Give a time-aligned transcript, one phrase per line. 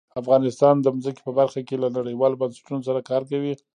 [0.21, 3.53] افغانستان د ځمکه په برخه کې له نړیوالو بنسټونو سره کار کوي.